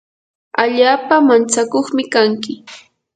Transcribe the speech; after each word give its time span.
allaapa 0.61 1.15
mantsakuqmi 1.27 2.03
kanki. 2.13 2.53